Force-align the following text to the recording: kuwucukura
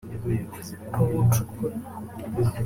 kuwucukura 0.93 1.67